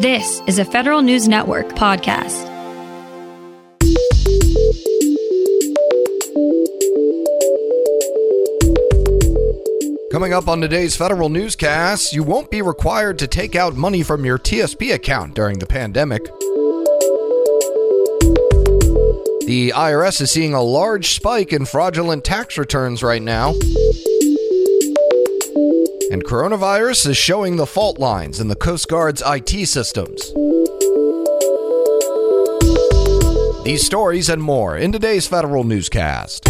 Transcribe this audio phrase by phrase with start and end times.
[0.00, 2.46] This is a Federal News Network podcast.
[10.12, 14.24] Coming up on today's federal newscast, you won't be required to take out money from
[14.24, 16.26] your TSP account during the pandemic.
[19.48, 23.54] The IRS is seeing a large spike in fraudulent tax returns right now.
[26.10, 30.32] And coronavirus is showing the fault lines in the Coast Guard's IT systems.
[33.64, 36.48] These stories and more in today's federal newscast.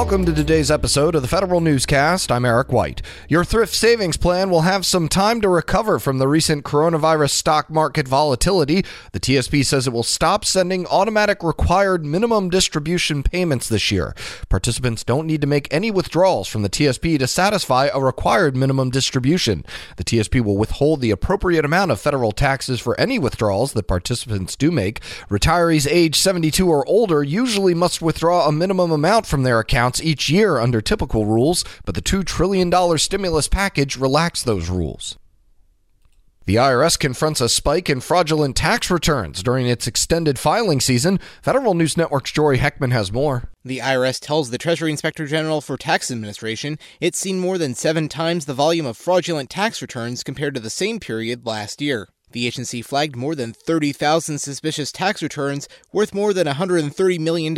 [0.00, 2.32] Welcome to today's episode of the Federal Newscast.
[2.32, 3.02] I'm Eric White.
[3.28, 7.68] Your thrift savings plan will have some time to recover from the recent coronavirus stock
[7.68, 8.82] market volatility.
[9.12, 14.14] The TSP says it will stop sending automatic required minimum distribution payments this year.
[14.48, 18.88] Participants don't need to make any withdrawals from the TSP to satisfy a required minimum
[18.88, 19.66] distribution.
[19.96, 24.56] The TSP will withhold the appropriate amount of federal taxes for any withdrawals that participants
[24.56, 25.00] do make.
[25.28, 30.02] Retirees age 72 or older usually must withdraw a minimum amount from their account accounts
[30.02, 35.18] each year under typical rules, but the $2 trillion stimulus package relaxed those rules.
[36.46, 41.20] The IRS confronts a spike in fraudulent tax returns during its extended filing season.
[41.42, 43.50] Federal News Network's Jory Heckman has more.
[43.64, 48.08] The IRS tells the Treasury Inspector General for Tax Administration it's seen more than seven
[48.08, 52.08] times the volume of fraudulent tax returns compared to the same period last year.
[52.32, 57.54] The agency flagged more than 30,000 suspicious tax returns worth more than $130 million.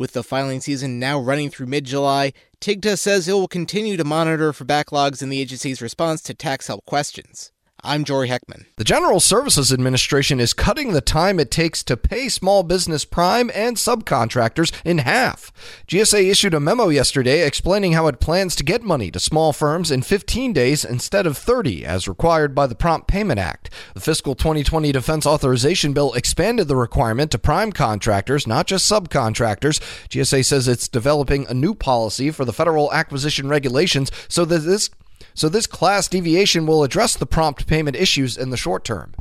[0.00, 4.02] With the filing season now running through mid July, TIGTA says it will continue to
[4.02, 7.52] monitor for backlogs in the agency's response to tax help questions.
[7.82, 8.66] I'm Jory Heckman.
[8.76, 13.50] The General Services Administration is cutting the time it takes to pay small business prime
[13.54, 15.50] and subcontractors in half.
[15.88, 19.90] GSA issued a memo yesterday explaining how it plans to get money to small firms
[19.90, 23.70] in 15 days instead of 30, as required by the Prompt Payment Act.
[23.94, 29.80] The fiscal 2020 Defense Authorization Bill expanded the requirement to prime contractors, not just subcontractors.
[30.10, 34.90] GSA says it's developing a new policy for the federal acquisition regulations so that this
[35.34, 39.14] so this class deviation will address the prompt payment issues in the short term.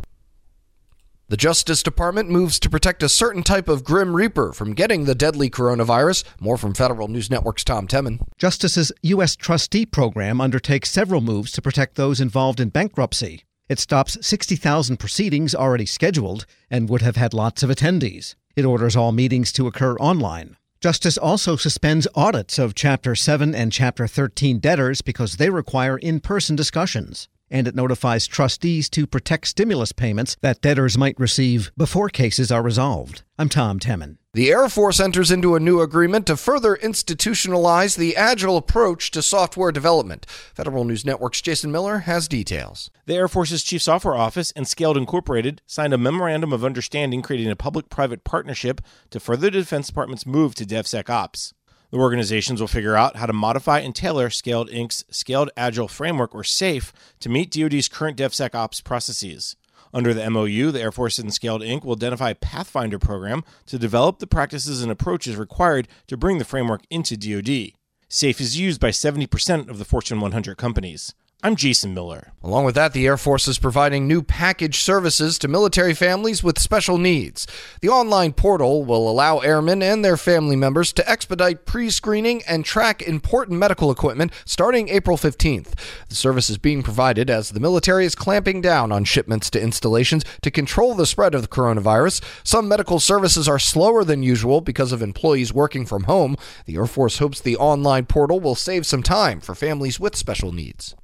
[1.29, 5.13] The Justice Department moves to protect a certain type of Grim Reaper from getting the
[5.13, 6.23] deadly coronavirus.
[6.39, 8.19] More from Federal News Network's Tom Temin.
[8.39, 9.35] Justice's U.S.
[9.35, 13.43] trustee program undertakes several moves to protect those involved in bankruptcy.
[13.67, 18.33] It stops 60,000 proceedings already scheduled and would have had lots of attendees.
[18.55, 20.57] It orders all meetings to occur online.
[20.81, 26.22] Justice also suspends audits of Chapter 7 and Chapter 13 debtors because they require in
[26.22, 27.28] person discussions.
[27.51, 32.61] And it notifies trustees to protect stimulus payments that debtors might receive before cases are
[32.61, 33.23] resolved.
[33.37, 34.17] I'm Tom Temin.
[34.33, 39.23] The Air Force enters into a new agreement to further institutionalize the agile approach to
[39.23, 40.27] software development.
[40.53, 42.91] Federal News Network's Jason Miller has details.
[43.07, 47.49] The Air Force's Chief Software Office and Scaled Incorporated signed a memorandum of understanding creating
[47.49, 51.53] a public private partnership to further the Defense Department's move to DevSecOps.
[51.91, 56.35] The organizations will figure out how to modify and tailor Scaled Inc.'s Scaled Agile Framework,
[56.35, 59.55] or SAFE, to meet DoD's current DevSecOps processes.
[59.91, 61.83] Under the MOU, the Air Force and Scaled Inc.
[61.83, 66.45] will identify a Pathfinder program to develop the practices and approaches required to bring the
[66.45, 67.73] framework into DoD.
[68.07, 71.16] SAFE is used by 70% of the Fortune 100 companies.
[71.41, 72.33] I'm Jason Miller.
[72.44, 76.59] Along with that, the Air Force is providing new package services to military families with
[76.59, 77.47] special needs.
[77.79, 82.66] The online portal will allow airmen and their family members to expedite pre screening and
[82.66, 85.79] track important medical equipment starting April 15th.
[86.09, 90.25] The service is being provided as the military is clamping down on shipments to installations
[90.41, 92.21] to control the spread of the coronavirus.
[92.44, 96.35] Some medical services are slower than usual because of employees working from home.
[96.66, 100.51] The Air Force hopes the online portal will save some time for families with special
[100.51, 100.95] needs.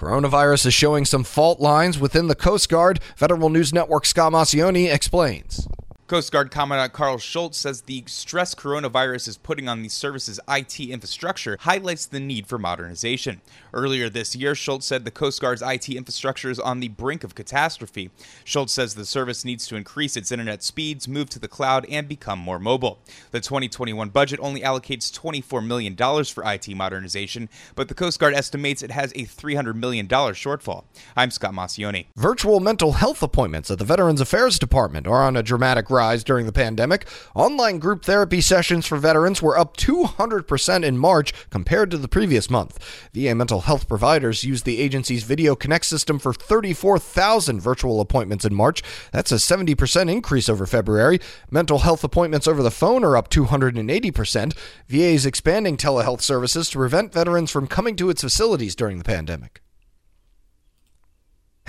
[0.00, 3.00] Coronavirus is showing some fault lines within the Coast Guard.
[3.16, 5.68] Federal News Network Scott Maucione explains.
[6.10, 10.80] Coast Guard Commandant Karl Schultz says the stress coronavirus is putting on the service's IT
[10.80, 13.40] infrastructure highlights the need for modernization.
[13.72, 17.36] Earlier this year, Schultz said the Coast Guard's IT infrastructure is on the brink of
[17.36, 18.10] catastrophe.
[18.42, 22.08] Schultz says the service needs to increase its internet speeds, move to the cloud, and
[22.08, 22.98] become more mobile.
[23.30, 28.82] The 2021 budget only allocates $24 million for IT modernization, but the Coast Guard estimates
[28.82, 30.82] it has a $300 million shortfall.
[31.16, 32.06] I'm Scott Maucione.
[32.16, 36.24] Virtual mental health appointments at the Veterans Affairs Department are on a dramatic rise rise
[36.24, 37.06] during the pandemic.
[37.34, 42.48] Online group therapy sessions for veterans were up 200% in March compared to the previous
[42.48, 42.78] month.
[43.12, 48.54] VA mental health providers used the agency's Video Connect system for 34,000 virtual appointments in
[48.54, 48.82] March.
[49.12, 51.20] That's a 70% increase over February.
[51.50, 54.56] Mental health appointments over the phone are up 280%.
[54.88, 59.04] VA is expanding telehealth services to prevent veterans from coming to its facilities during the
[59.04, 59.60] pandemic.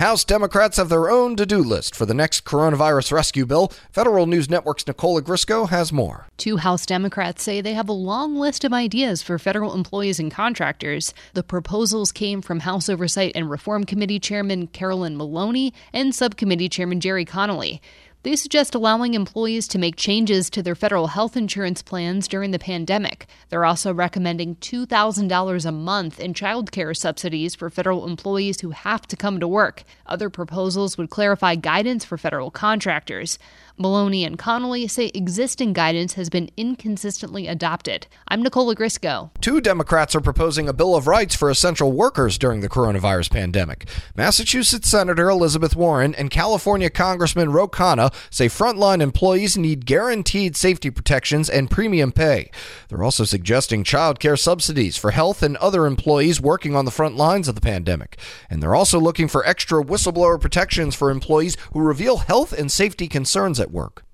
[0.02, 3.72] House Democrats have their own to do list for the next coronavirus rescue bill.
[3.92, 6.26] Federal News Network's Nicole Ogrysko has more.
[6.38, 10.32] Two House Democrats say they have a long list of ideas for federal employees and
[10.32, 11.14] contractors.
[11.34, 16.98] The proposals came from House Oversight and Reform Committee Chairman Carolyn Maloney and Subcommittee Chairman
[16.98, 17.80] Gerry Connolly.
[18.24, 22.58] They suggest allowing employees to make changes to their federal health insurance plans during the
[22.58, 23.26] pandemic.
[23.48, 29.08] They're also recommending $2,000 a month in child care subsidies for federal employees who have
[29.08, 29.82] to come to work.
[30.06, 33.40] Other proposals would clarify guidance for federal contractors.
[33.76, 38.06] Maloney and Connolly say existing guidance has been inconsistently adopted.
[38.28, 39.30] I'm Nicole Ogrysko.
[39.40, 43.88] Two Democrats are proposing a Bill of Rights for essential workers during the coronavirus pandemic.
[44.14, 50.90] Massachusetts Senator Elizabeth Warren and California Congressman Ro Khanna say frontline employees need guaranteed safety
[50.90, 52.50] protections and premium pay.
[52.88, 57.16] They're also suggesting child care subsidies for health and other employees working on the front
[57.16, 58.18] lines of the pandemic.
[58.48, 63.08] And they're also looking for extra whistleblower protections for employees who reveal health and safety
[63.08, 64.04] concerns at work.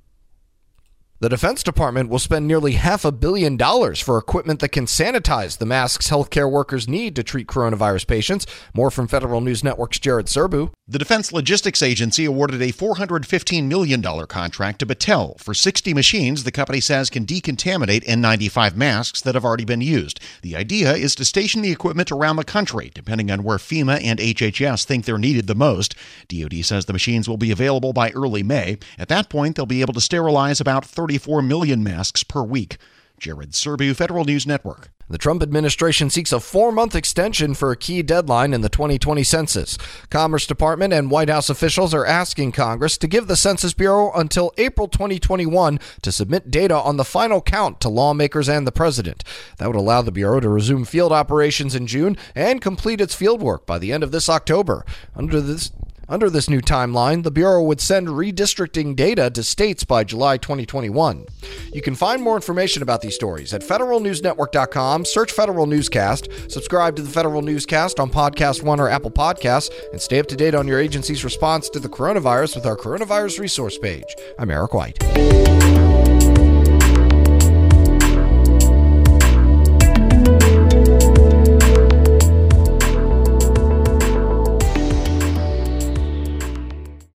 [1.20, 5.58] The Defense Department will spend nearly half a billion dollars for equipment that can sanitize
[5.58, 8.46] the masks healthcare workers need to treat coronavirus patients.
[8.72, 10.70] More from Federal News Network's Jared Serbu.
[10.86, 16.52] The Defense Logistics Agency awarded a $415 million contract to Battelle for 60 machines the
[16.52, 20.20] company says can decontaminate N95 masks that have already been used.
[20.42, 24.20] The idea is to station the equipment around the country, depending on where FEMA and
[24.20, 25.96] HHS think they're needed the most.
[26.28, 28.78] DoD says the machines will be available by early May.
[29.00, 32.76] At that point, they'll be able to sterilize about 30 34 million masks per week.
[33.18, 34.90] Jared Serbu, Federal News Network.
[35.08, 39.24] The Trump administration seeks a four month extension for a key deadline in the 2020
[39.24, 39.78] census.
[40.10, 44.52] Commerce Department and White House officials are asking Congress to give the Census Bureau until
[44.58, 49.24] April 2021 to submit data on the final count to lawmakers and the president.
[49.56, 53.64] That would allow the Bureau to resume field operations in June and complete its fieldwork
[53.64, 54.84] by the end of this October.
[55.16, 55.72] Under this
[56.08, 61.26] under this new timeline, the Bureau would send redistricting data to states by July 2021.
[61.72, 67.02] You can find more information about these stories at federalnewsnetwork.com, search Federal Newscast, subscribe to
[67.02, 70.66] the Federal Newscast on Podcast One or Apple Podcasts, and stay up to date on
[70.66, 74.16] your agency's response to the coronavirus with our coronavirus resource page.
[74.38, 75.87] I'm Eric White.